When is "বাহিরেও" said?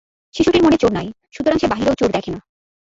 1.67-1.99